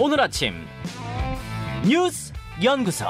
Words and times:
오늘 0.00 0.20
아침 0.20 0.54
뉴스 1.84 2.32
연구소. 2.62 3.04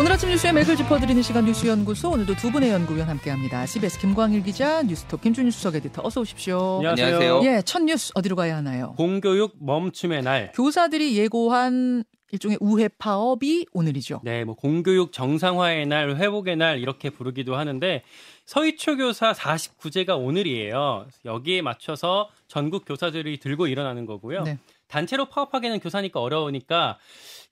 오늘 0.00 0.12
아침 0.12 0.30
뉴스의 0.30 0.54
맥을 0.54 0.74
짚어드리는 0.74 1.20
시간 1.22 1.44
뉴스연구소 1.44 2.10
오늘도 2.12 2.34
두 2.36 2.50
분의 2.50 2.70
연구위원 2.70 3.08
함께합니다. 3.10 3.66
CBS 3.66 3.98
김광일 4.00 4.42
기자, 4.42 4.82
뉴스톱 4.82 5.20
김준일 5.20 5.52
수석 5.52 5.74
에디터 5.74 6.00
어서 6.02 6.22
오십시오. 6.22 6.76
안녕하세요. 6.78 7.40
예, 7.44 7.62
첫 7.62 7.82
뉴스 7.82 8.10
어디로 8.14 8.36
가야 8.36 8.56
하나요? 8.56 8.94
공교육 8.96 9.56
멈춤의 9.60 10.22
날. 10.22 10.52
교사들이 10.54 11.16
예고한 11.18 12.04
일종의 12.32 12.58
우회 12.60 12.88
파업이 12.88 13.66
오늘이죠. 13.72 14.20
네, 14.24 14.44
뭐 14.44 14.54
공교육 14.54 15.12
정상화의 15.12 15.86
날, 15.86 16.16
회복의 16.16 16.56
날 16.56 16.80
이렇게 16.80 17.08
부르기도 17.10 17.56
하는데 17.56 18.02
서희초 18.46 18.96
교사 18.96 19.32
49제가 19.32 20.18
오늘이에요. 20.18 21.06
여기에 21.24 21.62
맞춰서 21.62 22.28
전국 22.48 22.84
교사들이 22.84 23.38
들고 23.38 23.66
일어나는 23.66 24.06
거고요. 24.06 24.42
네. 24.42 24.58
단체로 24.88 25.26
파업하기는 25.26 25.80
교사니까 25.80 26.20
어려우니까 26.20 26.98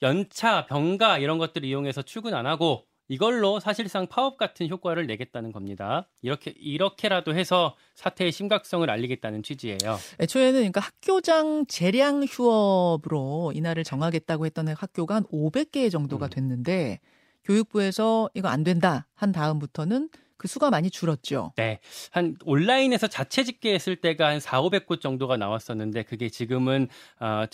연차, 0.03 0.67
병가 0.67 1.19
이런 1.19 1.39
것들을 1.39 1.67
이용해서 1.67 2.03
출근 2.03 2.35
안 2.35 2.47
하고 2.47 2.87
이걸로 3.09 3.61
사실상 3.61 4.07
파업 4.07 4.39
같은 4.39 4.69
효과를 4.69 5.07
내겠다는 5.07 5.53
겁니다. 5.53 6.09
이렇게 6.23 6.55
이렇게라도 6.57 7.35
해서 7.35 7.77
사태의 7.95 8.33
심각성을 8.33 8.89
알리겠다는 8.89 9.43
취지예요. 9.43 9.99
애초에는 10.21 10.53
그러니까 10.53 10.81
학교장 10.81 11.67
재량 11.67 12.25
휴업으로 12.25 13.53
이날을 13.55 13.85
정하겠다고 13.85 14.47
했던 14.47 14.69
학교가 14.69 15.17
한 15.17 15.25
500개 15.25 15.91
정도가 15.91 16.27
음. 16.27 16.31
됐는데 16.31 17.01
교육부에서 17.45 18.31
이거 18.33 18.49
안 18.49 18.65
된다 18.65 19.07
한 19.15 19.33
다음부터는 19.33 20.09
그 20.45 20.49
수가 20.49 20.69
많이 20.69 20.91
줄었죠. 20.91 21.55
네. 21.57 21.81
한 22.11 22.37
온라인에서 22.45 23.07
자체 23.07 23.45
집계했을 23.45 23.97
때가 23.97 24.29
한 24.29 24.41
4, 24.41 24.61
500곳 24.61 25.01
정도가 25.01 25.39
나왔었는데 25.39 26.03
그게 26.03 26.29
지금은 26.29 26.89
어, 27.19 27.47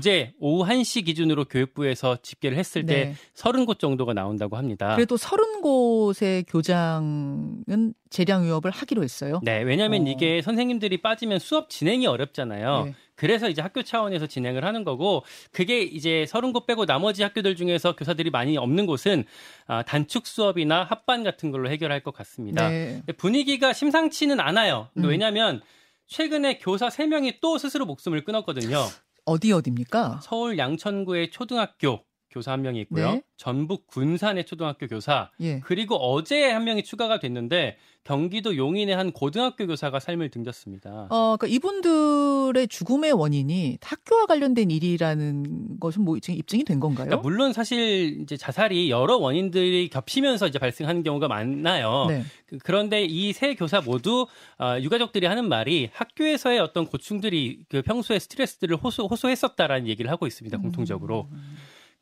제 0.00 0.34
오후 0.40 0.68
1시 0.68 1.06
기준으로 1.06 1.44
교육부에서 1.44 2.18
집계를 2.20 2.58
했을 2.58 2.84
때 2.84 3.04
네. 3.04 3.14
30곳 3.36 3.78
정도가 3.78 4.12
나온다고 4.12 4.56
합니다. 4.56 4.96
그래도 4.96 5.14
30곳의 5.14 6.46
교장은 6.48 7.94
재량 8.10 8.44
휴업을 8.44 8.72
하기로 8.72 9.04
했어요. 9.04 9.40
네, 9.44 9.62
왜냐하면 9.62 10.02
어. 10.02 10.10
이게 10.10 10.42
선생님들이 10.42 11.00
빠지면 11.00 11.38
수업 11.38 11.70
진행이 11.70 12.08
어렵잖아요. 12.08 12.86
네. 12.86 12.94
그래서 13.22 13.48
이제 13.48 13.62
학교 13.62 13.84
차원에서 13.84 14.26
진행을 14.26 14.64
하는 14.64 14.82
거고 14.82 15.22
그게 15.52 15.80
이제 15.80 16.26
서른 16.26 16.52
곳 16.52 16.66
빼고 16.66 16.86
나머지 16.86 17.22
학교들 17.22 17.54
중에서 17.54 17.94
교사들이 17.94 18.30
많이 18.30 18.56
없는 18.56 18.84
곳은 18.84 19.26
아, 19.68 19.84
단축 19.84 20.26
수업이나 20.26 20.82
합반 20.82 21.22
같은 21.22 21.52
걸로 21.52 21.70
해결할 21.70 22.02
것 22.02 22.12
같습니다. 22.14 22.68
네. 22.68 23.00
분위기가 23.16 23.72
심상치는 23.72 24.40
않아요. 24.40 24.88
음. 24.96 25.04
왜냐하면 25.04 25.60
최근에 26.08 26.58
교사 26.58 26.88
3명이 26.88 27.36
또 27.40 27.58
스스로 27.58 27.86
목숨을 27.86 28.24
끊었거든요. 28.24 28.76
어디 29.24 29.52
어디입니까? 29.52 30.18
서울 30.24 30.58
양천구의 30.58 31.30
초등학교 31.30 32.04
교사 32.32 32.52
한 32.52 32.62
명이 32.62 32.80
있고요. 32.82 33.12
네. 33.12 33.22
전북 33.36 33.86
군산의 33.86 34.44
초등학교 34.46 34.86
교사 34.86 35.30
예. 35.40 35.60
그리고 35.60 35.96
어제 35.96 36.50
한 36.50 36.64
명이 36.64 36.82
추가가 36.84 37.18
됐는데 37.20 37.76
경기도 38.04 38.56
용인의 38.56 38.96
한 38.96 39.12
고등학교 39.12 39.66
교사가 39.66 40.00
삶을 40.00 40.30
등졌습니다. 40.30 41.06
어, 41.10 41.36
그러니까 41.38 41.46
이분들의 41.46 42.66
죽음의 42.68 43.12
원인이 43.12 43.78
학교와 43.80 44.26
관련된 44.26 44.70
일이라는 44.72 45.78
것은 45.78 46.02
뭐 46.02 46.18
지금 46.18 46.38
입증이 46.38 46.64
된 46.64 46.80
건가요? 46.80 47.06
그러니까 47.06 47.22
물론 47.28 47.52
사실 47.52 48.20
이제 48.22 48.36
자살이 48.36 48.90
여러 48.90 49.16
원인들이 49.18 49.88
겹치면서 49.88 50.48
이제 50.48 50.58
발생하는 50.58 51.02
경우가 51.04 51.28
많나요. 51.28 52.06
네. 52.08 52.24
그- 52.46 52.58
그런데 52.64 53.04
이 53.04 53.32
세 53.32 53.54
교사 53.54 53.80
모두 53.80 54.26
어, 54.58 54.76
유가족들이 54.80 55.26
하는 55.26 55.48
말이 55.48 55.88
학교에서의 55.92 56.58
어떤 56.60 56.86
고충들이 56.86 57.60
그 57.68 57.82
평소에 57.82 58.18
스트레스들을 58.18 58.76
호소, 58.76 59.06
호소했었다라는 59.06 59.86
얘기를 59.88 60.10
하고 60.10 60.26
있습니다. 60.26 60.58
공통적으로. 60.58 61.28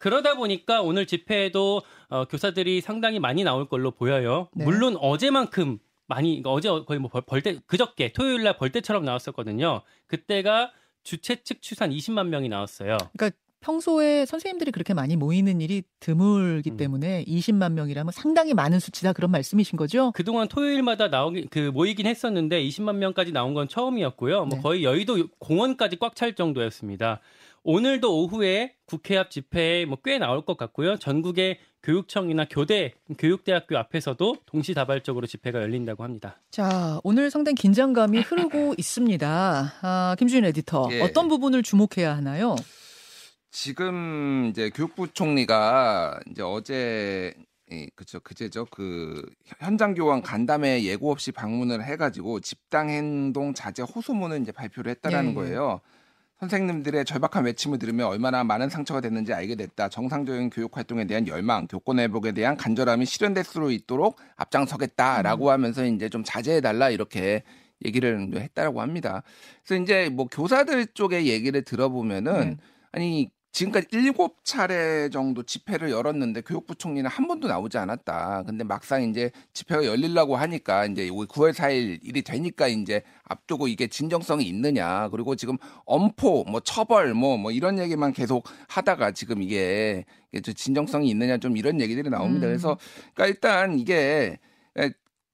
그러다 0.00 0.34
보니까 0.34 0.80
오늘 0.82 1.06
집회에도 1.06 1.82
어, 2.08 2.24
교사들이 2.24 2.80
상당히 2.80 3.20
많이 3.20 3.44
나올 3.44 3.68
걸로 3.68 3.90
보여요. 3.92 4.48
네. 4.54 4.64
물론 4.64 4.96
어제만큼 4.98 5.78
많이 6.08 6.42
그러니까 6.42 6.50
어제 6.50 6.68
거의 6.86 6.98
뭐 6.98 7.08
벌- 7.08 7.22
벌떼 7.22 7.58
그저께 7.66 8.12
토요일 8.12 8.42
날 8.42 8.56
벌떼처럼 8.56 9.04
나왔었거든요. 9.04 9.82
그때가 10.08 10.72
주최 11.04 11.36
측 11.44 11.62
추산 11.62 11.90
20만 11.90 12.26
명이 12.28 12.48
나왔어요. 12.48 12.96
그러니까 13.16 13.36
평소에 13.60 14.24
선생님들이 14.24 14.72
그렇게 14.72 14.94
많이 14.94 15.16
모이는 15.16 15.60
일이 15.60 15.82
드물기 16.00 16.70
음. 16.70 16.76
때문에 16.78 17.24
20만 17.26 17.72
명이라면 17.72 18.10
상당히 18.10 18.54
많은 18.54 18.80
수치다 18.80 19.12
그런 19.12 19.30
말씀이신 19.30 19.76
거죠? 19.76 20.12
그동안 20.12 20.48
토요일마다 20.48 21.08
나오기 21.08 21.48
그 21.50 21.70
모이긴 21.70 22.06
했었는데 22.06 22.64
20만 22.64 22.96
명까지 22.96 23.32
나온 23.32 23.52
건 23.52 23.68
처음이었고요. 23.68 24.46
뭐 24.46 24.56
네. 24.56 24.62
거의 24.62 24.82
여의도 24.82 25.28
공원까지 25.38 25.96
꽉 25.98 26.14
찰 26.16 26.34
정도였습니다. 26.34 27.20
오늘도 27.62 28.22
오후에 28.22 28.75
국회 28.87 29.16
앞 29.19 29.31
집회에 29.31 29.84
뭐꽤 29.84 30.19
나올 30.19 30.44
것 30.44 30.56
같고요. 30.56 30.97
전국의 30.97 31.59
교육청이나 31.82 32.47
교대, 32.48 32.94
교육대학교 33.19 33.76
앞에서도 33.76 34.37
동시다발적으로 34.47 35.26
집회가 35.26 35.60
열린다고 35.60 36.03
합니다. 36.03 36.41
자, 36.50 37.00
오늘 37.04 37.31
상당히 37.31 37.54
긴장감이 37.56 38.21
흐르고 38.21 38.75
있습니다. 38.78 39.75
아, 39.82 40.16
김준일 40.19 40.47
에디터. 40.47 40.88
예. 40.93 41.00
어떤 41.03 41.28
부분을 41.28 41.62
주목해야 41.62 42.16
하나요? 42.16 42.56
지금 43.50 44.47
이제 44.50 44.71
교육부 44.71 45.09
총리가 45.12 46.21
이제 46.31 46.42
어제 46.42 47.34
예, 47.72 47.87
그죠 47.94 48.21
그제죠 48.21 48.66
그 48.71 49.22
현장 49.59 49.94
교원 49.94 50.22
간담회 50.22 50.82
예고 50.84 51.10
없이 51.10 51.31
방문을 51.31 51.84
해가지고 51.84 52.41
집단 52.41 52.88
행동 52.88 53.54
자제 53.54 53.82
호소문을 53.82 54.41
이제 54.42 54.50
발표를 54.53 54.91
했다라는 54.92 55.27
예, 55.27 55.31
예. 55.31 55.34
거예요. 55.34 55.81
선생님들의 56.40 57.04
절박한 57.04 57.44
외침을 57.44 57.78
들으며 57.78 58.08
얼마나 58.08 58.42
많은 58.44 58.70
상처가 58.70 59.02
됐는지 59.02 59.34
알게 59.34 59.56
됐다. 59.56 59.90
정상적인 59.90 60.48
교육 60.48 60.74
활동에 60.74 61.04
대한 61.06 61.26
열망, 61.28 61.66
교권 61.66 61.98
회복에 61.98 62.32
대한 62.32 62.56
간절함이 62.56 63.04
실현될 63.04 63.44
수 63.44 63.70
있도록 63.70 64.18
앞장서겠다라고 64.36 65.46
음. 65.46 65.50
하면서 65.50 65.84
이제 65.84 66.08
좀 66.08 66.24
자제해 66.24 66.62
달라 66.62 66.88
이렇게 66.88 67.42
얘기를 67.84 68.30
했다라고 68.34 68.80
합니다. 68.80 69.22
그래서 69.64 69.82
이제 69.82 70.08
뭐 70.08 70.26
교사들 70.28 70.86
쪽의 70.94 71.28
얘기를 71.28 71.62
들어보면은 71.62 72.32
네. 72.32 72.56
아니 72.92 73.30
지금까지 73.52 73.88
일곱 73.92 74.44
차례 74.44 75.08
정도 75.10 75.42
집회를 75.42 75.90
열었는데 75.90 76.42
교육부 76.42 76.74
총리는 76.74 77.08
한 77.10 77.26
번도 77.26 77.48
나오지 77.48 77.78
않았다. 77.78 78.44
근데 78.46 78.62
막상 78.64 79.02
이제 79.02 79.30
집회가 79.52 79.84
열리려고 79.84 80.36
하니까 80.36 80.86
이제 80.86 81.08
9월 81.08 81.52
4일 81.52 81.98
일이 82.02 82.22
되니까 82.22 82.68
이제 82.68 83.02
앞두고 83.24 83.66
이게 83.68 83.88
진정성이 83.88 84.44
있느냐. 84.46 85.08
그리고 85.08 85.34
지금 85.34 85.56
엄포, 85.84 86.44
뭐 86.44 86.60
처벌, 86.60 87.12
뭐, 87.14 87.36
뭐 87.36 87.50
이런 87.50 87.78
얘기만 87.78 88.12
계속 88.12 88.44
하다가 88.68 89.12
지금 89.12 89.42
이게, 89.42 90.04
진정성이 90.54 91.10
있느냐 91.10 91.38
좀 91.38 91.56
이런 91.56 91.80
얘기들이 91.80 92.08
나옵니다. 92.08 92.46
음. 92.46 92.50
그래서 92.50 92.78
그러니까 93.14 93.26
일단 93.26 93.78
이게 93.78 94.38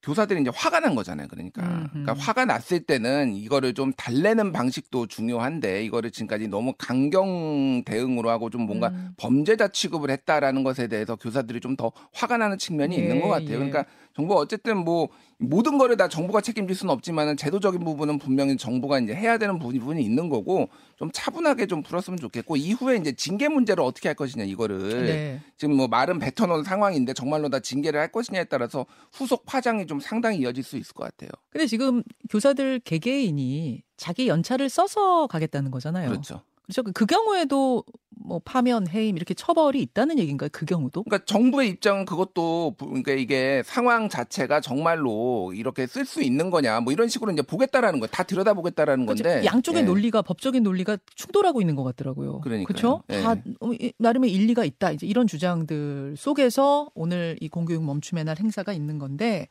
교사들이 0.06 0.40
이제 0.40 0.50
화가 0.54 0.78
난 0.80 0.94
거잖아요. 0.94 1.26
그러니까. 1.28 1.62
음흠. 1.62 1.88
그러니까 1.90 2.14
화가 2.14 2.44
났을 2.44 2.80
때는 2.80 3.34
이거를 3.34 3.74
좀 3.74 3.92
달래는 3.92 4.52
방식도 4.52 5.08
중요한데 5.08 5.84
이거를 5.84 6.12
지금까지 6.12 6.46
너무 6.46 6.74
강경 6.78 7.82
대응으로 7.84 8.30
하고 8.30 8.48
좀 8.48 8.62
뭔가 8.62 8.88
음. 8.88 9.10
범죄자 9.16 9.66
취급을 9.68 10.10
했다라는 10.10 10.62
것에 10.62 10.86
대해서 10.86 11.16
교사들이 11.16 11.60
좀 11.60 11.76
더 11.76 11.92
화가 12.14 12.38
나는 12.38 12.56
측면이 12.56 12.96
예, 12.96 13.02
있는 13.02 13.20
것 13.20 13.28
같아요. 13.28 13.50
예. 13.50 13.54
그러니까 13.56 13.84
정부가 14.16 14.40
어쨌든 14.40 14.78
뭐 14.78 15.08
모든 15.38 15.76
거를 15.76 15.98
다 15.98 16.08
정부가 16.08 16.40
책임질 16.40 16.74
수는 16.74 16.92
없지만은 16.94 17.36
제도적인 17.36 17.84
부분은 17.84 18.18
분명히 18.18 18.56
정부가 18.56 18.98
이제 18.98 19.14
해야 19.14 19.36
되는 19.36 19.58
부분이 19.58 20.02
있는 20.02 20.30
거고 20.30 20.70
좀 20.96 21.10
차분하게 21.12 21.66
좀 21.66 21.82
풀었으면 21.82 22.18
좋겠고 22.18 22.56
이후에 22.56 22.96
이제 22.96 23.12
징계 23.12 23.48
문제를 23.48 23.84
어떻게 23.84 24.08
할 24.08 24.16
것이냐 24.16 24.44
이거를 24.44 25.06
네. 25.06 25.40
지금 25.58 25.76
뭐 25.76 25.86
말은 25.86 26.18
뱉어놓은 26.18 26.64
상황인데 26.64 27.12
정말로 27.12 27.50
다 27.50 27.60
징계를 27.60 28.00
할 28.00 28.10
것이냐에 28.10 28.44
따라서 28.44 28.86
후속 29.12 29.44
파장이 29.44 29.86
좀 29.86 30.00
상당히 30.00 30.38
이어질 30.38 30.64
수 30.64 30.78
있을 30.78 30.94
것 30.94 31.04
같아요. 31.04 31.28
근데 31.50 31.66
지금 31.66 32.02
교사들 32.30 32.80
개개인이 32.80 33.82
자기 33.98 34.28
연차를 34.28 34.70
써서 34.70 35.26
가겠다는 35.26 35.70
거잖아요. 35.70 36.08
그렇죠. 36.08 36.40
그렇죠. 36.66 36.82
그 36.92 37.06
경우에도 37.06 37.84
뭐 38.18 38.40
파면, 38.44 38.88
해임 38.88 39.16
이렇게 39.16 39.34
처벌이 39.34 39.80
있다는 39.82 40.18
얘기인가요? 40.18 40.48
그 40.52 40.66
경우도? 40.66 41.04
그러니까 41.04 41.24
정부의 41.26 41.68
입장은 41.68 42.06
그것도 42.06 42.74
부- 42.76 42.86
그러니까 42.86 43.12
이게 43.12 43.62
상황 43.64 44.08
자체가 44.08 44.60
정말로 44.60 45.52
이렇게 45.54 45.86
쓸 45.86 46.04
수 46.04 46.22
있는 46.22 46.50
거냐 46.50 46.80
뭐 46.80 46.92
이런 46.92 47.06
식으로 47.08 47.30
이제 47.30 47.42
보겠다라는 47.42 48.00
거다 48.00 48.24
들여다보겠다라는 48.24 49.06
그렇죠. 49.06 49.22
건데 49.22 49.44
양쪽의 49.46 49.82
예. 49.82 49.86
논리가 49.86 50.22
법적인 50.22 50.62
논리가 50.64 50.98
충돌하고 51.14 51.60
있는 51.60 51.76
것 51.76 51.84
같더라고요. 51.84 52.40
그러니까요. 52.40 52.66
그렇죠? 52.66 53.02
예. 53.10 53.20
다 53.22 53.36
어, 53.60 53.72
이- 53.74 53.92
나름의 53.98 54.32
일리가 54.32 54.64
있다. 54.64 54.90
이제 54.90 55.06
이런 55.06 55.28
주장들 55.28 56.16
속에서 56.18 56.90
오늘 56.94 57.36
이 57.40 57.48
공교육 57.48 57.84
멈춤의 57.84 58.24
날 58.24 58.38
행사가 58.40 58.72
있는 58.72 58.98
건데 58.98 59.46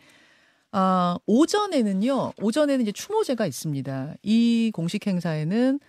아, 0.71 1.17
오전에는요. 1.27 2.33
오전에는 2.41 2.81
이제 2.81 2.91
추모제가 2.91 3.45
있습니다. 3.45 4.15
이 4.23 4.71
공식 4.73 5.07
행사에는 5.07 5.79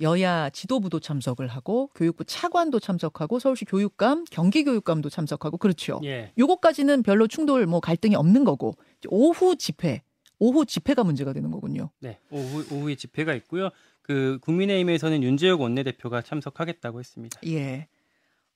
여야 0.00 0.50
지도부도 0.50 0.98
참석을 1.00 1.46
하고 1.48 1.88
교육부 1.94 2.24
차관도 2.24 2.80
참석하고 2.80 3.38
서울시 3.38 3.64
교육감, 3.64 4.24
경기교육감도 4.24 5.08
참석하고 5.08 5.56
그렇죠. 5.58 6.00
예. 6.04 6.32
요거까지는 6.36 7.02
별로 7.04 7.26
충돌 7.28 7.66
뭐 7.66 7.80
갈등이 7.80 8.16
없는 8.16 8.44
거고 8.44 8.74
오후 9.08 9.54
집회 9.56 10.02
오후 10.40 10.66
집회가 10.66 11.04
문제가 11.04 11.32
되는 11.32 11.50
거군요. 11.52 11.90
네, 12.00 12.18
오후 12.30 12.64
오후에 12.72 12.96
집회가 12.96 13.34
있고요. 13.34 13.70
그 14.02 14.38
국민의힘에서는 14.42 15.22
윤재욱 15.22 15.60
원내대표가 15.60 16.22
참석하겠다고 16.22 16.98
했습니다. 16.98 17.40
예. 17.46 17.86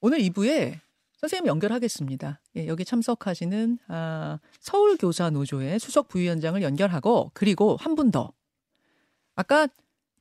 오늘 0.01 0.19
2부에 0.19 0.79
선생님 1.19 1.47
연결하겠습니다. 1.47 2.41
예, 2.57 2.67
여기 2.67 2.85
참석하시는 2.85 3.79
아, 3.89 4.39
서울교사 4.61 5.31
노조의 5.31 5.79
수석 5.79 6.09
부위원장을 6.09 6.61
연결하고 6.63 7.31
그리고 7.33 7.77
한 7.81 7.95
분 7.95 8.11
더. 8.11 8.33
아까 9.37 9.69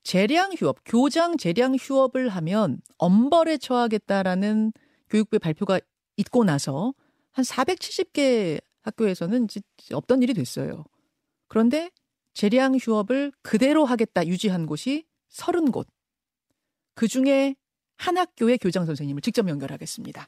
재량 0.08 0.54
휴업, 0.54 0.78
교장 0.86 1.36
재량 1.36 1.76
휴업을 1.76 2.30
하면 2.30 2.80
엄벌에 2.98 3.58
처하겠다라는 3.58 4.72
교육부의 5.10 5.40
발표가 5.40 5.82
있고 6.16 6.46
나서 6.46 6.94
한 7.34 7.44
470개 7.44 8.62
학교에서는 8.84 9.48
없던 9.92 10.24
일이 10.24 10.34
됐어요. 10.34 10.86
그런데 11.50 11.92
재량 12.34 12.78
휴업을 12.78 13.34
그대로 13.42 13.84
하겠다 13.84 14.26
유지한 14.26 14.66
곳이 14.66 15.04
30곳. 15.30 15.86
그 16.96 17.10
중에 17.10 17.58
한 17.98 18.18
학교의 18.18 18.60
교장 18.60 18.86
선생님을 18.86 19.22
직접 19.22 19.50
연결하겠습니다. 19.50 20.26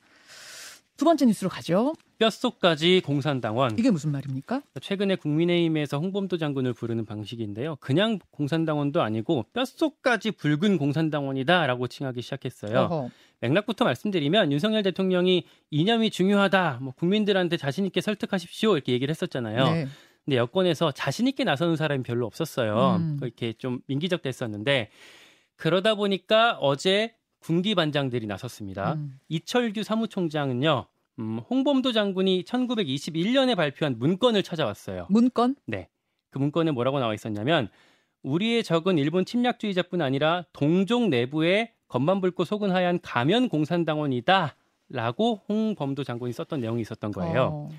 두 0.99 1.05
번째 1.05 1.25
뉴스로 1.27 1.49
가죠. 1.49 1.93
뼛속까지 2.19 3.01
공산당원. 3.05 3.79
이게 3.79 3.89
무슨 3.89 4.11
말입니까? 4.11 4.61
최근에 4.81 5.15
국민의힘에서 5.15 5.97
홍범도 5.97 6.37
장군을 6.37 6.73
부르는 6.73 7.05
방식인데요. 7.05 7.77
그냥 7.77 8.19
공산당원도 8.31 9.01
아니고 9.01 9.45
뼛속까지 9.53 10.31
붉은 10.31 10.77
공산당원이다라고 10.77 11.87
칭하기 11.87 12.21
시작했어요. 12.21 12.79
어허. 12.79 13.09
맥락부터 13.39 13.85
말씀드리면 13.85 14.51
윤석열 14.51 14.83
대통령이 14.83 15.45
이념이 15.71 16.09
중요하다. 16.09 16.79
뭐 16.81 16.93
국민들한테 16.97 17.55
자신 17.55 17.85
있게 17.85 18.01
설득하십시오. 18.01 18.75
이렇게 18.75 18.91
얘기를 18.91 19.09
했었잖아요. 19.09 19.71
네. 19.71 19.87
근데 20.25 20.35
여권에서 20.35 20.91
자신 20.91 21.27
있게 21.27 21.45
나서는 21.45 21.77
사람이 21.77 22.03
별로 22.03 22.25
없었어요. 22.25 22.97
음. 22.99 23.19
이렇게 23.21 23.53
좀 23.53 23.79
민기적 23.87 24.21
됐었는데 24.21 24.89
그러다 25.55 25.95
보니까 25.95 26.57
어제 26.59 27.15
군기 27.39 27.75
반장들이 27.75 28.27
나섰습니다. 28.27 28.93
음. 28.93 29.19
이철규 29.29 29.83
사무총장은요. 29.83 30.85
음, 31.19 31.39
홍범도 31.49 31.91
장군이 31.91 32.43
1921년에 32.43 33.55
발표한 33.55 33.99
문건을 33.99 34.43
찾아왔어요. 34.43 35.07
문건? 35.09 35.55
네. 35.65 35.89
그 36.29 36.37
문건에 36.37 36.71
뭐라고 36.71 36.99
나와 36.99 37.13
있었냐면 37.13 37.69
우리의 38.23 38.63
적은 38.63 38.97
일본 38.97 39.25
침략주의자뿐 39.25 40.01
아니라 40.01 40.45
동족 40.53 41.09
내부에 41.09 41.73
겉만 41.87 42.21
붉고 42.21 42.45
속은 42.45 42.71
하얀 42.71 42.99
가면 43.01 43.49
공산당원이다 43.49 44.55
라고 44.89 45.41
홍범도 45.49 46.03
장군이 46.03 46.33
썼던 46.33 46.61
내용이 46.61 46.81
있었던 46.81 47.11
거예요. 47.11 47.49
어. 47.53 47.69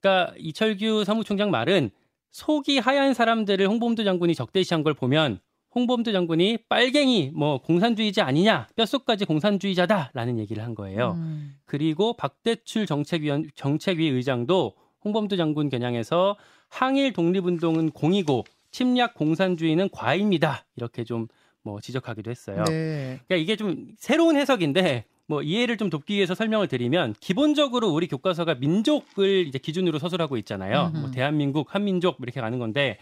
그러니까 0.00 0.34
이철규 0.38 1.04
사무총장 1.04 1.50
말은 1.50 1.90
속이 2.30 2.78
하얀 2.78 3.14
사람들을 3.14 3.66
홍범도 3.68 4.04
장군이 4.04 4.34
적대시한 4.34 4.82
걸 4.82 4.94
보면 4.94 5.40
홍범도 5.74 6.12
장군이 6.12 6.58
빨갱이 6.68 7.32
뭐 7.34 7.58
공산주의자 7.62 8.24
아니냐 8.24 8.68
뼛속까지 8.76 9.24
공산주의자다라는 9.24 10.38
얘기를 10.38 10.64
한 10.64 10.74
거예요. 10.74 11.12
음. 11.18 11.54
그리고 11.64 12.14
박대출 12.14 12.86
정책위원 12.86 13.50
정책위 13.54 14.08
의장도 14.08 14.74
홍범도 15.04 15.36
장군 15.36 15.68
겨냥해서 15.68 16.36
항일 16.68 17.12
독립운동은 17.12 17.90
공이고 17.90 18.44
침략 18.70 19.14
공산주의는 19.14 19.90
과입니다. 19.90 20.64
이렇게 20.76 21.04
좀 21.04 21.28
뭐 21.62 21.80
지적하기도 21.80 22.30
했어요. 22.30 22.64
네. 22.66 23.20
그러니까 23.26 23.36
이게 23.36 23.56
좀 23.56 23.88
새로운 23.98 24.36
해석인데 24.36 25.04
뭐 25.26 25.42
이해를 25.42 25.76
좀 25.76 25.90
돕기 25.90 26.14
위해서 26.14 26.34
설명을 26.34 26.68
드리면 26.68 27.14
기본적으로 27.20 27.88
우리 27.90 28.08
교과서가 28.08 28.56
민족을 28.56 29.46
이제 29.46 29.58
기준으로 29.58 29.98
서술하고 29.98 30.36
있잖아요. 30.38 30.90
뭐 30.94 31.10
대한민국, 31.10 31.74
한민족 31.74 32.16
이렇게 32.20 32.40
가는 32.40 32.58
건데 32.58 32.98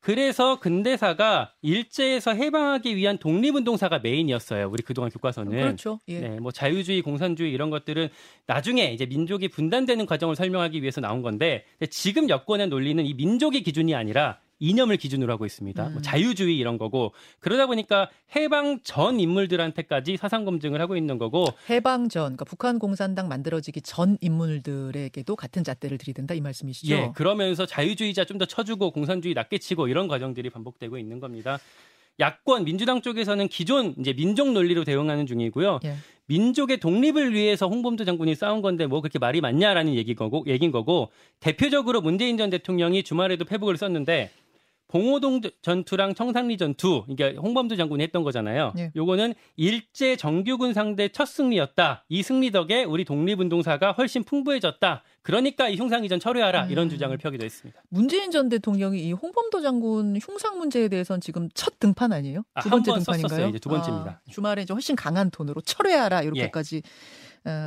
그래서 0.00 0.60
근대사가 0.60 1.52
일제에서 1.62 2.32
해방하기 2.32 2.94
위한 2.94 3.18
독립운동사가 3.18 3.98
메인이었어요. 3.98 4.68
우리 4.70 4.82
그동안 4.82 5.10
교과서는. 5.10 5.50
그렇죠. 5.50 5.98
예. 6.08 6.20
네, 6.20 6.40
뭐 6.40 6.52
자유주의, 6.52 7.02
공산주의 7.02 7.52
이런 7.52 7.70
것들은 7.70 8.08
나중에 8.46 8.92
이제 8.92 9.06
민족이 9.06 9.48
분단되는 9.48 10.06
과정을 10.06 10.36
설명하기 10.36 10.80
위해서 10.80 11.00
나온 11.00 11.22
건데 11.22 11.64
지금 11.90 12.28
여권의 12.28 12.68
논리는 12.68 13.04
이 13.04 13.14
민족의 13.14 13.62
기준이 13.62 13.94
아니라 13.94 14.38
이념을 14.58 14.96
기준으로 14.96 15.32
하고 15.32 15.44
있습니다. 15.44 15.82
뭐 15.82 15.90
음. 15.90 15.92
뭐 15.94 16.02
자유주의 16.02 16.56
이런 16.56 16.78
거고 16.78 17.12
그러다 17.40 17.66
보니까 17.66 18.08
해방 18.36 18.80
전 18.84 19.18
인물들한테까지 19.20 20.16
사상 20.16 20.44
검증을 20.44 20.80
하고 20.80 20.96
있는 20.96 21.18
거고 21.18 21.46
해방 21.68 22.08
전 22.08 22.22
그러니까 22.24 22.44
북한 22.44 22.78
공산당 22.78 23.28
만들어지기 23.28 23.82
전 23.82 24.16
인물들에게도 24.20 25.36
같은 25.36 25.64
잣대를 25.64 25.98
들이댄다 25.98 26.34
이 26.34 26.40
말씀이시죠? 26.40 26.94
예. 26.94 27.12
그러면서 27.14 27.66
자유주의자 27.66 28.24
좀 28.24 28.36
더 28.36 28.44
쳐주고 28.44 28.90
공산주의 28.90 29.32
낮게 29.32 29.56
치고 29.56 29.88
이런 29.88 30.08
과정들이 30.08 30.50
반복되고 30.50 30.98
있는 30.98 31.20
겁니다. 31.20 31.58
야권 32.20 32.64
민주당 32.64 33.00
쪽에서는 33.00 33.48
기존 33.48 33.94
이제 33.98 34.12
민족 34.12 34.52
논리로 34.52 34.84
대응하는 34.84 35.26
중이고요. 35.26 35.80
예. 35.84 35.94
민족의 36.26 36.78
독립을 36.80 37.32
위해서 37.32 37.66
홍범도 37.66 38.04
장군이 38.04 38.34
싸운 38.34 38.60
건데 38.60 38.86
뭐 38.86 39.00
그렇게 39.00 39.18
말이 39.18 39.40
맞냐라는 39.40 39.94
얘기 39.94 40.14
거고 40.14 40.44
얘긴 40.46 40.70
거고 40.70 41.10
대표적으로 41.40 42.02
문재인 42.02 42.36
전 42.36 42.50
대통령이 42.50 43.02
주말에도 43.04 43.46
페북을 43.46 43.78
썼는데 43.78 44.30
봉오동 44.88 45.40
전투랑 45.62 46.14
청산리 46.14 46.56
전투, 46.56 47.04
이게 47.08 47.34
홍범도 47.36 47.76
장군이 47.76 48.02
했던 48.04 48.22
거잖아요. 48.22 48.72
예. 48.78 48.92
요거는 48.94 49.34
일제 49.56 50.16
정규군 50.16 50.74
상대 50.74 51.08
첫 51.08 51.26
승리였다. 51.26 52.04
이 52.08 52.22
승리 52.22 52.52
덕에 52.52 52.84
우리 52.84 53.04
독립운동사가 53.04 53.92
훨씬 53.92 54.22
풍부해졌다. 54.22 55.02
그러니까 55.22 55.68
이 55.68 55.76
흉상 55.76 56.04
이전 56.04 56.20
철회하라 56.20 56.66
음. 56.66 56.70
이런 56.70 56.88
주장을 56.88 57.16
펴기도 57.18 57.44
했습니다. 57.44 57.82
문재인 57.88 58.30
전 58.30 58.48
대통령이 58.48 59.00
이 59.00 59.12
홍범도 59.12 59.60
장군 59.60 60.16
흉상 60.20 60.58
문제에 60.58 60.86
대해서는 60.88 61.20
지금 61.20 61.48
첫 61.52 61.80
등판 61.80 62.12
아니에요? 62.12 62.44
아, 62.54 62.60
두 62.60 62.70
번째 62.70 62.92
등판인가요? 62.94 63.28
썼었어요. 63.28 63.48
이제 63.48 63.58
두 63.58 63.68
번째입니다. 63.68 64.20
아, 64.24 64.30
주말에 64.30 64.64
좀 64.64 64.76
훨씬 64.76 64.94
강한 64.94 65.30
톤으로 65.30 65.62
철회하라 65.62 66.22
이렇게까지 66.22 66.76
예. 66.76 66.82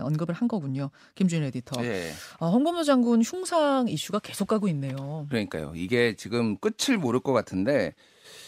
언급을 0.03 0.35
한 0.35 0.47
거군요. 0.47 0.89
김준 1.15 1.43
에디터. 1.43 1.83
예. 1.85 2.11
아, 2.39 2.47
홍범도 2.47 2.83
장군 2.83 3.21
흉상 3.21 3.87
이슈가 3.87 4.19
계속 4.19 4.47
가고 4.47 4.67
있네요. 4.69 5.25
그러니까요. 5.29 5.73
이게 5.75 6.15
지금 6.15 6.57
끝을 6.57 6.97
모를 6.97 7.19
것 7.19 7.33
같은데 7.33 7.93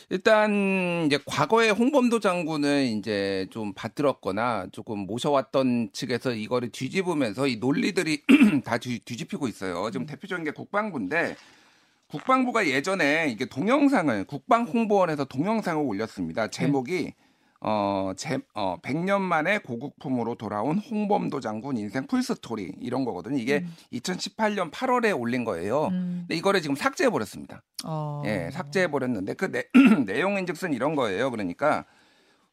일단 0.09 1.05
이제 1.05 1.17
과거에 1.25 1.69
홍범도 1.69 2.19
장군을 2.19 2.83
이제 2.83 3.47
좀 3.49 3.73
받들었거나 3.73 4.67
조금 4.73 4.99
모셔왔던 4.99 5.91
측에서 5.93 6.33
이거를 6.33 6.69
뒤집으면서 6.69 7.47
이 7.47 7.55
논리들이 7.55 8.23
다 8.65 8.77
뒤, 8.77 8.99
뒤집히고 8.99 9.47
있어요. 9.47 9.89
지금 9.89 10.05
대표적인 10.05 10.43
게 10.43 10.51
국방부인데 10.51 11.37
국방부가 12.07 12.67
예전에 12.67 13.29
이게 13.31 13.45
동영상을 13.45 14.25
국방 14.25 14.65
홍보원에서 14.65 15.23
동영상을 15.23 15.81
올렸습니다. 15.81 16.49
제목이 16.49 17.03
네. 17.03 17.15
어, 17.63 18.11
제, 18.17 18.39
어, 18.55 18.77
100년 18.81 19.21
만에 19.21 19.59
고국품으로 19.59 20.35
돌아온 20.35 20.79
홍범도 20.79 21.39
장군 21.39 21.77
인생 21.77 22.07
풀스토리 22.07 22.73
이런 22.81 23.05
거거든요. 23.05 23.37
이게 23.37 23.59
음. 23.59 23.73
2018년 23.93 24.71
8월에 24.71 25.17
올린 25.17 25.45
거예요. 25.45 25.85
음. 25.87 26.21
근데 26.21 26.35
이거를 26.35 26.61
지금 26.61 26.75
삭제해 26.75 27.11
버렸습니다. 27.11 27.61
어. 27.85 28.23
예, 28.25 28.49
삭제해 28.51 28.89
버렸는데 28.89 29.35
그 29.35 29.51
내, 29.51 29.65
내용인 30.05 30.47
즉슨 30.47 30.73
이런 30.73 30.95
거예요. 30.95 31.29
그러니까 31.29 31.85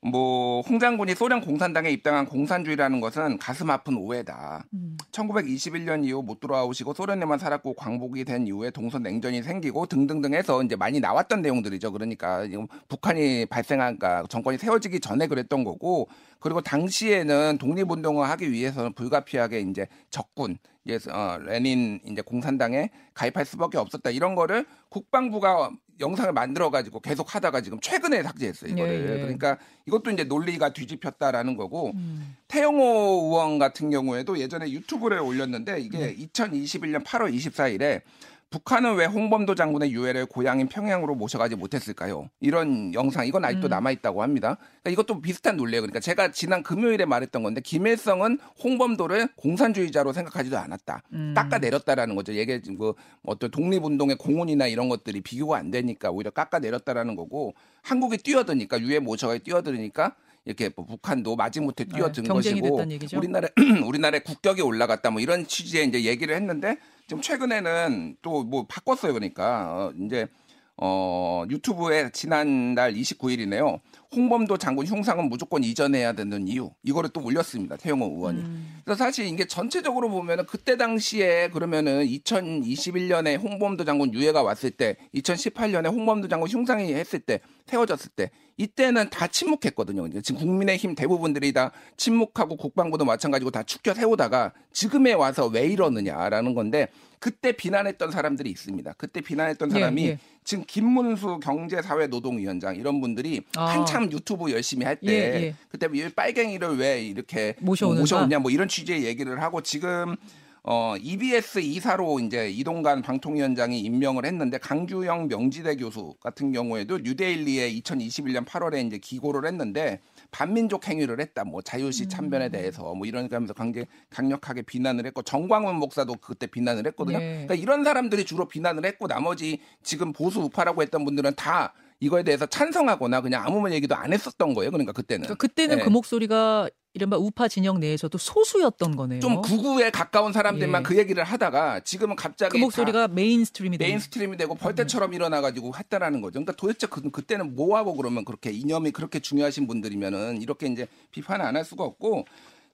뭐 0.01 0.49
홍 0.69 0.79
장군이 0.79 1.15
소련 1.15 1.41
공산당에 1.41 1.91
입당한 1.91 2.27
공산주의라는 2.27 3.01
것은 3.01 3.39
가슴 3.39 3.71
아픈 3.71 3.97
오해다. 3.97 4.65
음. 4.75 4.97
1921년 5.13 6.05
이후 6.05 6.23
못 6.23 6.41
돌아오시고 6.41 6.95
소련에만 6.95 7.39
살았고 7.39 7.75
광복이 7.75 8.25
된 8.25 8.47
이후에 8.47 8.71
동서 8.71 8.99
냉전이 8.99 9.43
생기고 9.43 9.87
등등등 9.87 10.35
해서 10.35 10.63
이제 10.63 10.77
많이 10.77 11.01
나왔던 11.01 11.43
내용들이죠. 11.43 11.93
그러니까 11.93 12.45
북한이 12.89 13.47
발생한 13.47 13.99
까 13.99 14.25
정권이 14.29 14.59
세워지기 14.59 15.01
전에 15.01 15.27
그랬던 15.27 15.65
거고 15.65 16.09
그리고 16.41 16.61
당시에는 16.61 17.59
독립운동을 17.59 18.29
하기 18.31 18.53
위해서는 18.53 18.93
불가피하게 18.93 19.61
이제 19.61 19.87
적군 20.11 20.59
이제 20.85 20.99
어, 21.11 21.39
레닌 21.39 22.01
이제 22.05 22.21
공산당에 22.21 22.91
가입할 23.15 23.45
수밖에 23.45 23.79
없었다 23.79 24.11
이런 24.11 24.35
거를 24.35 24.67
국방부가 24.89 25.71
영상을 26.01 26.33
만들어 26.33 26.71
가지고 26.71 27.01
계속 27.01 27.35
하다가 27.35 27.61
지금 27.61 27.81
최근에 27.81 28.23
삭제했어요 28.23 28.73
이거를 28.73 28.95
예, 28.95 29.13
예. 29.15 29.21
그러니까 29.21 29.59
이것도 29.87 30.11
이제 30.11 30.25
논리가 30.25 30.73
뒤집혔다라는 30.73 31.57
거고 31.57 31.93
음. 31.95 32.37
태영호 32.49 32.83
의원 33.25 33.59
같은 33.59 33.91
경우에도 33.91 34.39
예전에 34.39 34.71
유튜브에 34.71 35.19
올렸는데 35.19 35.81
이게 35.81 35.99
네. 35.99 36.17
2021년 36.17 37.05
8월 37.05 37.35
24일에 37.35 38.03
북한은 38.51 38.95
왜 38.95 39.05
홍범도 39.05 39.55
장군의 39.55 39.93
유해를 39.93 40.25
고향인 40.25 40.69
평양으로 40.69 41.15
모셔가지 41.15 41.55
못했을까요? 41.55 42.31
이런 42.41 42.95
영상 42.95 43.27
이건 43.27 43.45
아직도 43.45 43.69
음. 43.69 43.71
남아 43.71 43.91
있다고 43.91 44.23
합니다. 44.23 44.57
그러니까 44.83 44.91
이것도 44.91 45.21
비슷한 45.21 45.59
논리예요. 45.59 45.83
그러니까 45.83 46.01
제가 46.01 46.31
지난 46.31 46.63
금요일에 46.63 47.05
말했던 47.05 47.43
건데 47.43 47.61
김일성은 47.61 48.39
홍범도를 48.65 49.29
공산주의자로 49.37 50.15
생각하지도 50.15 50.57
않았다. 50.57 51.03
음. 51.13 51.35
깎아 51.37 51.59
내렸다라는 51.59 52.15
거죠. 52.15 52.33
얘게 52.35 52.63
뭐 52.79 52.95
어떤 53.25 53.51
독립운동의 53.51 54.17
공헌이나 54.17 54.67
이런 54.67 54.89
것들이 54.89 55.21
비교가 55.21 55.59
안 55.59 55.71
되니까 55.71 56.11
오히려 56.11 56.31
깎아 56.31 56.59
내렸다라는 56.61 57.17
거고 57.17 57.55
한국이 57.83 58.17
뛰어드니까 58.17 58.81
유해 58.81 58.99
모셔가 58.99 59.37
뛰어들으니까 59.39 60.15
이렇게 60.47 60.71
뭐 60.75 60.87
북한도 60.87 61.37
마지못해 61.37 61.85
네, 61.85 61.97
뛰어든 61.97 62.23
네, 62.23 62.29
것이고 62.31 62.81
우리나라 63.15 63.49
우리나라의 63.85 64.25
국격이 64.25 64.63
올라갔다 64.63 65.11
뭐 65.11 65.21
이런 65.21 65.47
취지의 65.47 65.89
이제 65.89 66.05
얘기를 66.05 66.35
했는데 66.35 66.79
지금 67.09 67.23
최근에는 67.23 68.17
또 68.23 68.45
뭐 68.45 68.67
바꿨어요. 68.69 69.13
그러니까 69.15 69.73
어, 69.75 69.93
이제 70.01 70.29
어, 70.77 71.45
유튜브에 71.51 72.11
지난달 72.13 72.93
29일이네요. 72.95 73.81
홍범도 74.15 74.59
장군 74.59 74.87
흉상은 74.87 75.29
무조건 75.29 75.65
이전해야 75.65 76.13
되는 76.13 76.47
이유 76.47 76.71
이거를 76.85 77.11
또 77.11 77.23
올렸습니다. 77.23 77.77
태영호 77.77 78.07
의원이. 78.07 78.41
음. 78.41 78.81
그래서 78.85 79.05
사실 79.05 79.27
이게 79.27 79.45
전체적으로 79.47 80.09
보면은 80.09 80.47
그때 80.47 80.77
당시에 80.77 81.49
그러면은 81.49 82.07
2021년에 82.07 83.43
홍범도 83.43 83.85
장군 83.85 84.15
유해가 84.15 84.43
왔을 84.43 84.71
때, 84.71 84.97
2018년에 85.15 85.91
홍범도 85.91 86.29
장군 86.29 86.49
흉상이 86.49 86.95
했을 86.95 87.19
때, 87.19 87.41
세워졌을 87.67 88.13
때 88.15 88.31
이때는 88.59 89.09
다 89.09 89.27
침묵했거든요. 89.29 90.21
지금 90.21 90.41
국민의힘 90.41 90.95
대부분들이 90.95 91.53
다 91.53 91.71
침묵하고 91.97 92.57
국방부도 92.57 93.05
마찬가지고 93.05 93.51
다 93.51 93.63
축켜 93.63 93.95
세우다가 93.95 94.53
지금에 94.73 95.13
와서 95.13 95.47
왜 95.47 95.67
이러느냐라는 95.69 96.55
건데 96.55 96.89
그때 97.21 97.53
비난했던 97.53 98.11
사람들이 98.11 98.51
있습니다. 98.51 98.95
그때 98.97 99.21
비난했던 99.21 99.71
사람이 99.71 100.03
예, 100.03 100.09
예. 100.09 100.19
지금 100.45 100.65
김문수 100.67 101.41
경제사회노동위원장 101.43 102.77
이런 102.77 103.01
분들이 103.01 103.43
아. 103.57 103.67
한참 103.67 104.11
유튜브 104.13 104.51
열심히 104.51 104.85
할때 104.85 105.07
예, 105.07 105.13
예. 105.13 105.55
그때 105.69 105.89
이 105.93 106.09
빨갱이를 106.09 106.79
왜 106.79 107.03
이렇게? 107.03 107.55
모셔오냐 107.61 108.39
뭐 108.41 108.51
이런 108.51 108.69
취지의 108.69 109.05
얘기를 109.05 109.41
하고 109.41 109.63
지금 109.63 110.17
어 110.65 110.95
EBS 111.01 111.61
이사로 111.61 112.21
이제 112.21 112.51
이동관 112.51 113.03
방통위원장이 113.03 113.81
임명을 113.81 114.27
했는데 114.27 114.59
강규영 114.59 115.29
명지대 115.29 115.77
교수 115.77 116.15
같은 116.21 116.53
경우에도 116.53 116.99
뉴데일리에 116.99 117.73
2021년 117.81 118.45
8월에 118.45 118.87
이제 118.87 118.99
기고를 118.99 119.47
했는데 119.47 120.01
반민족 120.31 120.89
행위를 120.89 121.21
했다. 121.21 121.45
뭐 121.45 121.63
자유시 121.63 122.05
음. 122.05 122.09
참변에 122.09 122.49
대해서 122.49 122.95
뭐 122.95 123.07
이런 123.07 123.29
하면서 123.31 123.53
강제 123.53 123.87
강력하게 124.11 124.63
비난을 124.63 125.07
했고 125.07 125.23
정광훈 125.23 125.77
목사도 125.77 126.17
그때 126.21 126.47
비난을 126.47 126.87
했거든요. 126.89 127.19
예. 127.19 127.47
그러니까 127.47 127.55
이런 127.55 127.85
사람들이 127.85 128.25
주로 128.25 128.49
비난을 128.49 128.85
했고 128.87 129.07
나머지 129.07 129.61
지금 129.83 130.13
보수 130.13 130.41
우파라고 130.41 130.83
했던 130.83 131.05
분들은 131.05 131.35
다 131.37 131.75
이거에 132.01 132.23
대해서 132.23 132.47
찬성하거나 132.47 133.21
그냥 133.23 133.45
아무 133.45 133.71
얘기도 133.73 133.95
안 133.95 134.13
했었던 134.13 134.55
거예요. 134.55 134.71
그러니까 134.71 134.93
그때는. 134.93 135.23
그러니까 135.23 135.35
그때는 135.35 135.79
예. 135.81 135.83
그 135.83 135.91
목소리가 135.91 136.69
이른바 136.95 137.17
우파 137.17 137.49
진영 137.49 137.81
내에서도 137.81 138.17
소수였던 138.17 138.97
거네요. 138.97 139.21
좀 139.21 139.43
구구에 139.43 139.91
가까운 139.91 140.33
사람들만 140.33 140.83
예. 140.83 140.83
그 140.83 140.97
얘기를 140.97 141.23
하다가 141.23 141.81
지금은 141.81 142.17
갑자기 142.17 142.53
그 142.53 142.59
목소리가 142.59 143.09
mainstream이 143.09 143.77
다 143.77 143.85
되는 143.85 143.91
mainstream이 143.91 144.37
되고 144.37 144.55
벌떼처럼 144.55 145.13
일어나가지고 145.13 145.77
했다라는 145.77 146.21
거죠. 146.23 146.33
그러니까 146.35 146.53
도대체 146.55 146.87
그, 146.87 147.11
그때는 147.11 147.55
뭐하고 147.55 147.95
그러면 147.95 148.25
그렇게 148.25 148.51
이념이 148.51 148.93
그렇게 148.93 149.21
중요하신 149.21 149.67
분들이면은 149.67 150.41
이렇게 150.41 150.67
이제 150.67 150.87
비판을 151.13 151.45
안할 151.45 151.65
수가 151.65 151.85
없고 151.85 152.25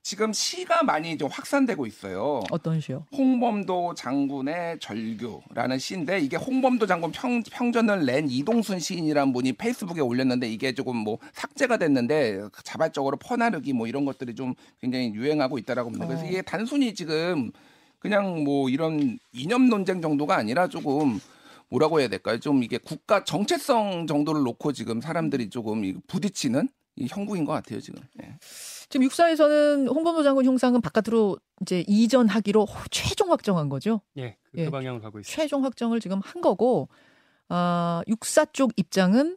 지금 0.04 0.34
시가 0.34 0.82
많이 0.82 1.16
좀 1.16 1.30
확산되고 1.30 1.86
있어요. 1.86 2.42
어떤 2.50 2.78
시요? 2.78 3.06
홍범도 3.16 3.94
장군의 3.94 4.78
절규라는 4.78 5.78
시인데 5.78 6.20
이게 6.20 6.36
홍범도 6.36 6.86
장군 6.86 7.10
평, 7.10 7.42
평전을 7.42 8.04
낸 8.04 8.28
이동순 8.28 8.80
시인이라는 8.80 9.32
분이 9.32 9.54
페이스북에 9.54 10.02
올렸는데 10.02 10.46
이게 10.46 10.74
조금 10.74 10.94
뭐 10.98 11.16
삭제가 11.32 11.78
됐는데 11.78 12.42
자발적으로 12.64 13.16
퍼나르기 13.16 13.72
뭐 13.72 13.86
이런 13.86 14.04
것들이 14.04 14.34
좀 14.34 14.52
굉장히 14.78 15.14
유행하고 15.14 15.56
있다라고 15.56 15.88
봅니다. 15.88 16.06
그래서 16.06 16.22
어. 16.22 16.28
이게 16.28 16.42
단순히 16.42 16.94
지금 16.94 17.50
그냥 17.98 18.44
뭐 18.44 18.68
이런 18.68 19.18
이념 19.32 19.70
논쟁 19.70 20.02
정도가 20.02 20.36
아니라 20.36 20.68
조금 20.68 21.18
뭐라고 21.70 22.00
해야 22.00 22.08
될까요? 22.08 22.38
좀 22.40 22.62
이게 22.62 22.76
국가 22.76 23.24
정체성 23.24 24.06
정도를 24.06 24.42
놓고 24.42 24.74
지금 24.74 25.00
사람들이 25.00 25.48
조금 25.48 25.82
이 25.82 25.94
부딪히는 26.08 26.68
이 26.96 27.06
형국인 27.08 27.46
것 27.46 27.52
같아요 27.52 27.80
지금. 27.80 28.02
예. 28.22 28.34
지금 28.94 29.06
육사에서는 29.06 29.88
홍범도 29.88 30.22
장군 30.22 30.44
형상은 30.44 30.80
바깥으로 30.80 31.36
이제 31.62 31.82
이전하기로 31.88 32.68
최종 32.92 33.32
확정한 33.32 33.68
거죠. 33.68 34.00
예, 34.16 34.36
그, 34.52 34.58
예. 34.60 34.66
그 34.66 34.70
방향으로 34.70 35.02
가고 35.02 35.18
있습니다. 35.18 35.42
최종 35.42 35.64
확정을 35.64 35.98
지금 35.98 36.20
한 36.22 36.40
거고 36.40 36.88
아, 37.48 38.02
육사 38.06 38.44
쪽 38.44 38.70
입장은 38.76 39.36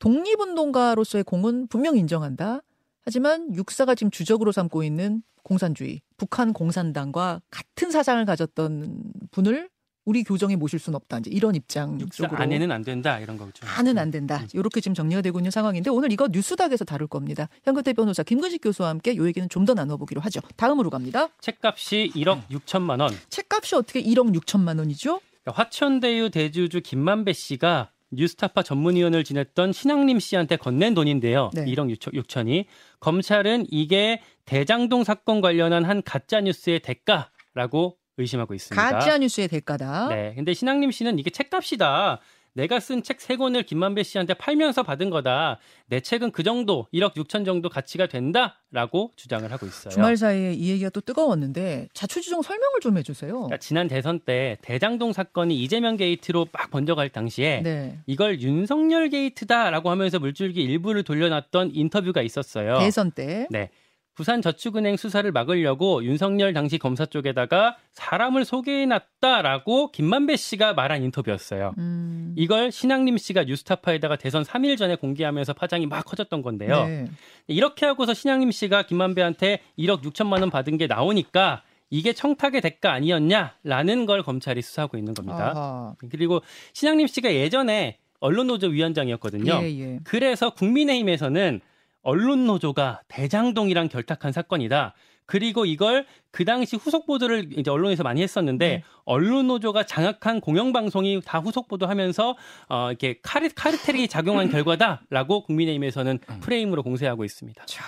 독립운동가로서의 0.00 1.24
공은 1.24 1.68
분명 1.68 1.96
인정한다. 1.96 2.60
하지만 3.00 3.54
육사가 3.54 3.94
지금 3.94 4.10
주적으로 4.10 4.52
삼고 4.52 4.82
있는 4.82 5.22
공산주의, 5.44 6.02
북한 6.18 6.52
공산당과 6.52 7.40
같은 7.50 7.90
사상을 7.90 8.22
가졌던 8.26 9.14
분을 9.30 9.70
우리 10.04 10.24
교정에 10.24 10.56
모실 10.56 10.78
수는 10.78 10.96
없다. 10.96 11.18
이제 11.18 11.30
이런 11.30 11.54
입장 11.54 11.98
쪽으로 12.10 12.38
안에는 12.40 12.72
안 12.72 12.82
된다 12.82 13.18
이런 13.20 13.36
거죠. 13.36 13.66
안은 13.66 13.98
안 13.98 14.10
된다. 14.10 14.44
이렇게 14.54 14.80
지금 14.80 14.94
정리가 14.94 15.20
되고 15.22 15.38
있는 15.38 15.50
상황인데 15.50 15.90
오늘 15.90 16.10
이거 16.12 16.26
뉴스닥에서 16.30 16.84
다룰 16.84 17.06
겁니다. 17.06 17.48
현근태 17.64 17.92
변호사 17.92 18.22
김근식 18.22 18.62
교수와 18.62 18.88
함께 18.88 19.12
이 19.12 19.20
얘기는 19.20 19.48
좀 19.48 19.60
더 19.60 19.74
나눠보기로 19.74 20.22
하죠. 20.22 20.40
다음으로 20.56 20.88
갑니다. 20.88 21.28
책값이 21.42 22.12
1억 22.16 22.48
6천만 22.48 23.00
원. 23.02 23.12
책값이 23.28 23.74
어떻게 23.74 24.02
1억 24.02 24.34
6천만 24.40 24.78
원이죠? 24.78 25.20
그러니까 25.44 25.62
화천대유 25.62 26.30
대주주 26.30 26.80
김만배 26.80 27.34
씨가 27.34 27.90
뉴스타파 28.12 28.62
전문위원을 28.62 29.22
지냈던 29.22 29.72
신앙림 29.72 30.18
씨한테 30.18 30.56
건넨 30.56 30.94
돈인데요. 30.94 31.50
네. 31.54 31.66
1억 31.66 31.94
6천, 31.96 32.14
6천이 32.14 32.64
검찰은 33.00 33.66
이게 33.70 34.22
대장동 34.46 35.04
사건 35.04 35.40
관련한 35.42 35.84
한 35.84 36.02
가짜 36.02 36.40
뉴스의 36.40 36.80
대가라고 36.80 37.96
의심하고 38.20 38.54
있습니다. 38.54 38.90
가짜 38.90 39.18
뉴스의 39.18 39.48
대가다. 39.48 40.08
네. 40.08 40.32
근데 40.36 40.54
신앙림 40.54 40.90
씨는 40.90 41.18
이게 41.18 41.30
책값이다. 41.30 42.20
내가 42.52 42.80
쓴 42.80 43.04
책 43.04 43.20
세 43.20 43.36
권을 43.36 43.62
김만배 43.62 44.02
씨한테 44.02 44.34
팔면서 44.34 44.82
받은 44.82 45.08
거다. 45.10 45.58
내 45.86 46.00
책은 46.00 46.32
그 46.32 46.42
정도, 46.42 46.88
1억 46.92 47.14
6천 47.14 47.44
정도 47.44 47.68
가치가 47.68 48.06
된다라고 48.08 49.12
주장을 49.14 49.50
하고 49.52 49.66
있어요. 49.66 49.90
주말 49.92 50.16
사이에 50.16 50.52
이 50.54 50.70
얘기가 50.70 50.90
또 50.90 51.00
뜨거웠는데 51.00 51.88
자초지종 51.94 52.42
설명을 52.42 52.80
좀 52.80 52.98
해주세요. 52.98 53.32
그러니까 53.32 53.58
지난 53.58 53.86
대선 53.86 54.18
때 54.18 54.58
대장동 54.62 55.12
사건이 55.12 55.54
이재명 55.62 55.96
게이트로 55.96 56.48
막 56.50 56.70
번져갈 56.72 57.10
당시에 57.10 57.60
네. 57.62 57.98
이걸 58.06 58.40
윤석열 58.40 59.10
게이트다라고 59.10 59.88
하면서 59.90 60.18
물줄기 60.18 60.60
일부를 60.60 61.04
돌려놨던 61.04 61.70
인터뷰가 61.74 62.20
있었어요. 62.20 62.78
대선 62.80 63.12
때. 63.12 63.46
네. 63.50 63.70
부산저축은행 64.14 64.96
수사를 64.96 65.30
막으려고 65.32 66.04
윤석열 66.04 66.52
당시 66.52 66.78
검사 66.78 67.06
쪽에다가 67.06 67.76
사람을 67.92 68.44
소개해놨다라고 68.44 69.92
김만배 69.92 70.36
씨가 70.36 70.74
말한 70.74 71.02
인터뷰였어요. 71.02 71.74
음. 71.78 72.34
이걸 72.36 72.70
신앙림 72.70 73.16
씨가 73.16 73.44
뉴스타파에다가 73.44 74.16
대선 74.16 74.42
3일 74.42 74.76
전에 74.76 74.96
공개하면서 74.96 75.54
파장이 75.54 75.86
막 75.86 76.04
커졌던 76.04 76.42
건데요. 76.42 76.86
네. 76.86 77.06
이렇게 77.46 77.86
하고서 77.86 78.14
신양림 78.14 78.50
씨가 78.50 78.82
김만배한테 78.82 79.60
1억 79.78 80.02
6천만 80.02 80.40
원 80.40 80.50
받은 80.50 80.76
게 80.76 80.86
나오니까 80.86 81.62
이게 81.90 82.12
청탁의 82.12 82.60
대가 82.60 82.92
아니었냐라는 82.92 84.06
걸 84.06 84.22
검찰이 84.22 84.62
수사하고 84.62 84.96
있는 84.96 85.14
겁니다. 85.14 85.52
아하. 85.54 85.94
그리고 86.10 86.40
신양림 86.72 87.06
씨가 87.08 87.34
예전에 87.34 87.98
언론노조 88.20 88.68
위원장이었거든요. 88.68 89.60
예, 89.62 89.80
예. 89.80 90.00
그래서 90.04 90.50
국민의힘에서는 90.50 91.60
언론 92.02 92.46
노조가 92.46 93.02
대장동이랑 93.08 93.88
결탁한 93.88 94.32
사건이다. 94.32 94.94
그리고 95.30 95.64
이걸 95.64 96.06
그 96.32 96.44
당시 96.44 96.74
후속 96.74 97.06
보도를 97.06 97.56
이제 97.56 97.70
언론에서 97.70 98.02
많이 98.02 98.20
했었는데 98.20 98.68
네. 98.68 98.84
언론 99.04 99.46
노조가 99.46 99.86
장악한 99.86 100.40
공영방송이 100.40 101.20
다 101.24 101.38
후속 101.38 101.68
보도하면서 101.68 102.36
어 102.68 102.88
이렇게 102.88 103.20
카르, 103.22 103.48
카르텔이 103.54 104.08
작용한 104.08 104.50
결과다라고 104.50 105.44
국민의힘에서는 105.44 106.18
프레임으로 106.40 106.82
공세하고 106.82 107.24
있습니다. 107.24 107.64
자, 107.66 107.84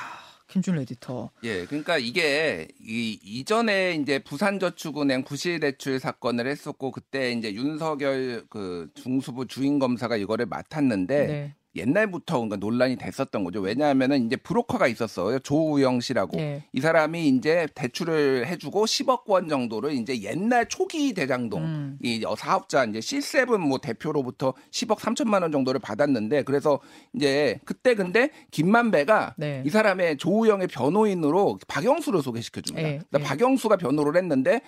김준 0.53 0.79
에디터. 0.79 1.31
예, 1.43 1.65
그러니까 1.65 1.99
이게 1.99 2.69
이 2.81 3.19
이전에 3.25 3.95
이제 4.01 4.21
부산저축은행 4.21 5.25
부실대출 5.25 5.99
사건을 5.99 6.47
했었고 6.47 6.93
그때 6.93 7.33
이제 7.33 7.53
윤석열 7.55 8.45
그 8.51 8.89
중수부 8.95 9.49
주인 9.49 9.81
검사가 9.81 10.17
이거를 10.17 10.47
맡았는데 10.47 11.27
네. 11.27 11.55
옛날부터 11.75 12.35
그러니까 12.35 12.57
논란이 12.57 12.97
됐었던 12.97 13.45
거죠. 13.45 13.61
왜냐하면은 13.61 14.27
이제 14.27 14.37
브로커가 14.37 14.87
있었어요. 14.87 15.39
조우영 15.39 16.01
씨라고. 16.01 16.37
네. 16.37 16.65
이 16.73 16.81
사람이 16.81 17.29
이제 17.29 17.67
대출을 17.75 18.47
해주고 18.47 18.85
10억 18.85 19.27
원 19.27 19.49
정도를 19.49 19.93
이제 19.93 20.21
옛날 20.23 20.69
초기 20.69 21.15
대장동 21.15 21.63
음. 21.63 21.99
이 22.03 22.25
사업자 22.37 22.85
이제 22.85 23.01
C7 23.01 23.59
뭐 23.59 23.79
대표로부터 23.79 24.55
10억 24.71 24.99
3천만 24.99 25.43
원 25.43 25.53
정도를 25.53 25.81
받았는데 25.81 26.43
그래서 26.43 26.81
이제 27.15 27.59
그때 27.65 27.95
근데 27.95 28.31
김만배가 28.51 29.35
네. 29.39 29.63
이 29.65 29.71
사람의 29.71 30.19
조우영의 30.19 30.69
변호인으로 30.69 31.59
박영수를 31.69 32.23
소개시켜 32.23 32.61
줍니다. 32.61 32.89
네, 32.89 32.99
그러니까 32.99 33.19
네. 33.19 33.25
박영수가 33.25 33.77
변호를 33.77 34.17
했는데 34.17 34.61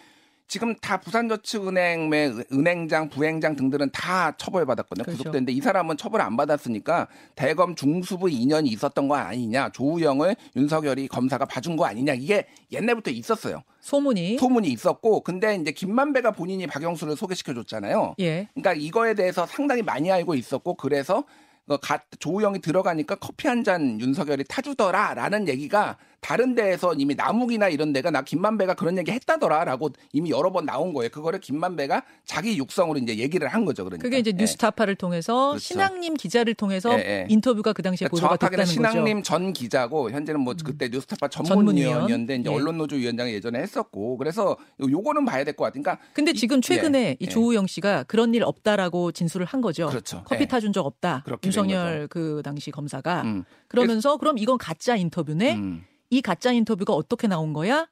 지금 0.46 0.74
다 0.76 1.00
부산저축은행의 1.00 2.44
은행장, 2.52 3.08
부행장 3.08 3.56
등들은 3.56 3.90
다 3.92 4.32
처벌받았거든요. 4.36 5.04
그렇죠. 5.04 5.18
구속됐는데 5.18 5.52
이 5.52 5.60
사람은 5.60 5.96
처벌 5.96 6.20
안 6.20 6.36
받았으니까 6.36 7.08
대검 7.34 7.74
중수부 7.74 8.28
인연이 8.30 8.68
있었던 8.70 9.08
거 9.08 9.16
아니냐. 9.16 9.70
조우영을 9.70 10.36
윤석열이 10.54 11.08
검사가 11.08 11.46
봐준 11.46 11.76
거 11.76 11.86
아니냐. 11.86 12.14
이게 12.14 12.46
옛날부터 12.70 13.10
있었어요. 13.10 13.62
소문이. 13.80 14.38
소문이 14.38 14.68
있었고 14.68 15.20
근데 15.22 15.56
이제 15.56 15.72
김만배가 15.72 16.30
본인이 16.32 16.66
박영수를 16.66 17.16
소개시켜 17.16 17.54
줬잖아요. 17.54 18.14
예. 18.20 18.48
그러니까 18.54 18.74
이거에 18.74 19.14
대해서 19.14 19.46
상당히 19.46 19.82
많이 19.82 20.12
알고 20.12 20.34
있었고 20.34 20.74
그래서 20.74 21.24
그 21.66 21.78
가- 21.80 22.02
조우영이 22.18 22.60
들어가니까 22.60 23.14
커피 23.16 23.48
한 23.48 23.64
잔 23.64 23.98
윤석열이 23.98 24.44
타주더라라는 24.48 25.48
얘기가 25.48 25.96
다른 26.24 26.54
데에서 26.54 26.94
이미 26.94 27.14
남욱이나 27.14 27.68
이런 27.68 27.92
데가 27.92 28.10
나 28.10 28.22
김만배가 28.22 28.72
그런 28.72 28.96
얘기 28.96 29.10
했다더라라고 29.12 29.90
이미 30.14 30.30
여러 30.30 30.50
번 30.50 30.64
나온 30.64 30.94
거예요. 30.94 31.10
그거를 31.10 31.38
김만배가 31.38 32.02
자기 32.24 32.56
육성으로 32.56 32.98
이제 32.98 33.18
얘기를 33.18 33.46
한 33.46 33.66
거죠. 33.66 33.84
그러니까. 33.84 34.02
그게 34.04 34.20
이제 34.20 34.30
예. 34.30 34.40
뉴스타파를 34.40 34.94
통해서 34.94 35.50
그렇죠. 35.50 35.58
신앙님 35.58 36.14
기자를 36.14 36.54
통해서 36.54 36.94
예, 36.98 37.04
예. 37.04 37.26
인터뷰가 37.28 37.74
그 37.74 37.82
당시에 37.82 38.08
그러니까 38.08 38.28
보도가 38.30 38.48
됐다는 38.50 38.64
신앙님 38.64 39.16
거죠. 39.18 39.22
전 39.22 39.52
기자고 39.52 40.10
현재는 40.10 40.40
뭐 40.40 40.54
그때 40.64 40.88
뉴스타파 40.88 41.28
전문위원. 41.28 41.66
전문위원이었는데 41.66 42.36
이제 42.36 42.50
예. 42.50 42.54
언론노조 42.54 42.96
위원장을 42.96 43.30
예전에 43.30 43.58
했었고 43.60 44.16
그래서 44.16 44.56
요거는 44.80 45.26
봐야 45.26 45.44
될 45.44 45.54
것 45.54 45.64
같으니까 45.64 45.96
그러니까 45.96 46.12
근데 46.14 46.30
이- 46.30 46.34
지금 46.34 46.62
최근에 46.62 46.98
예, 47.08 47.16
이 47.20 47.26
예. 47.26 47.26
조우영 47.28 47.66
씨가 47.66 48.04
그런 48.04 48.32
일 48.32 48.44
없다라고 48.44 49.12
진술을 49.12 49.44
한 49.44 49.60
거죠. 49.60 49.88
그렇죠. 49.88 50.22
커피 50.24 50.44
예. 50.44 50.46
타준 50.46 50.72
적 50.72 50.86
없다. 50.86 51.22
윤석열 51.44 52.08
그 52.08 52.40
당시 52.42 52.70
검사가 52.70 53.22
음, 53.22 53.44
그러면서 53.68 54.16
그럼 54.16 54.38
이건 54.38 54.56
가짜 54.56 54.96
인터뷰네. 54.96 55.54
음. 55.56 55.84
이 56.10 56.20
가짜 56.22 56.52
인터뷰가 56.52 56.92
어떻게 56.92 57.26
나온 57.26 57.52
거야? 57.52 57.88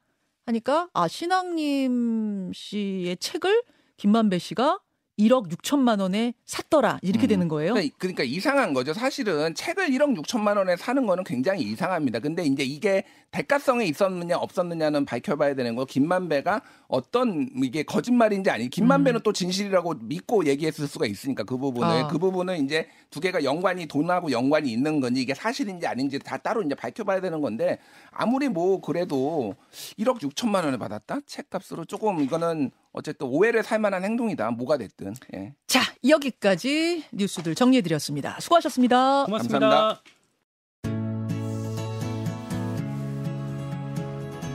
하니까 0.47 0.89
아 0.93 1.09
신앙님 1.09 2.53
씨의 2.55 3.17
책을 3.19 3.63
김만배 3.97 4.39
씨가 4.39 4.81
1억 5.23 5.49
6천만 5.49 6.01
원에 6.01 6.35
샀더라 6.45 6.99
이렇게 7.03 7.27
음. 7.27 7.29
되는 7.29 7.49
거예요. 7.49 7.75
그러니까, 7.75 7.97
그러니까 7.99 8.25
이상한 8.25 8.73
거죠. 8.75 8.93
사실은 8.93 9.55
책을 9.55 9.89
1억 9.91 10.21
6천만 10.23 10.57
원에 10.57 10.77
사는 10.77 11.07
거는 11.07 11.25
굉장히 11.25 11.63
이상합니다. 11.63 12.19
근데 12.19 12.45
이제 12.45 12.63
이게 12.65 13.05
대가성이 13.31 13.89
있었느냐 13.89 14.37
없었느냐는 14.37 15.05
밝혀봐야 15.05 15.55
되는 15.55 15.75
거. 15.75 15.85
김만배가 15.85 16.61
어떤 16.89 17.49
이게 17.63 17.83
거짓말인지 17.83 18.51
아니. 18.51 18.69
김만배는 18.69 19.21
또 19.25 19.33
진실이라고 19.33 19.95
믿고 20.03 20.47
얘기했을 20.47 20.87
수가 20.87 21.07
있으니까 21.07 21.45
그 21.45 21.57
부분을 21.57 21.89
음. 21.89 22.05
아. 22.05 22.09
그 22.09 22.19
부분은 22.19 22.65
이제 22.65 22.89
두 23.11 23.21
개가 23.21 23.45
연관이 23.45 23.87
돈하고 23.87 24.33
연관이 24.33 24.71
있는 24.73 25.01
건지 25.01 25.23
이게 25.23 25.35
사실인지 25.35 25.87
아닌지 25.87 26.19
다 26.19 26.37
따로 26.37 26.63
이제 26.63 26.75
밝혀봐야 26.75 27.21
되는 27.21 27.41
건데 27.41 27.79
아무리 28.11 28.49
뭐 28.49 28.81
그래도 28.81 29.55
1억 29.99 30.21
6천만 30.21 30.65
원을 30.65 30.79
받았다 30.79 31.21
책값으로 31.27 31.85
조금 31.85 32.21
이거는 32.21 32.71
어쨌든 32.93 33.27
오해를 33.29 33.63
살 33.63 33.79
만한 33.79 34.05
행동이다. 34.05 34.51
뭐가 34.53 34.77
됐든. 34.77 35.15
예. 35.35 35.55
자 35.67 35.81
여기까지 36.07 37.05
뉴스들 37.13 37.55
정리해 37.55 37.83
드렸습니다. 37.83 38.39
수고하셨습니다. 38.41 39.25
고맙습니다. 39.25 39.59
감사합니다. 39.59 40.03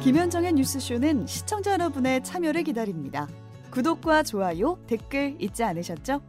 김현정의 0.04 0.54
뉴스쇼는 0.54 1.28
시청자 1.28 1.74
여러분의 1.74 2.24
참여를 2.24 2.64
기다립니다. 2.64 3.28
구독과 3.72 4.24
좋아요, 4.24 4.80
댓글 4.88 5.36
잊지 5.40 5.64
않으셨죠? 5.64 6.22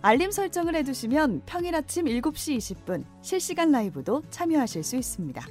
알림 0.00 0.30
설정을 0.30 0.74
해두시면 0.76 1.42
평일 1.44 1.74
아침 1.74 2.06
7시 2.06 2.56
20분 2.56 3.04
실시간 3.20 3.70
라이브도 3.70 4.22
참여하실 4.30 4.82
수 4.82 4.96
있습니다. 4.96 5.44